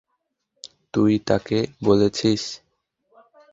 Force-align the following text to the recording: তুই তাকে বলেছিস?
তুই 0.93 1.13
তাকে 1.27 1.57
বলেছিস? 1.83 2.41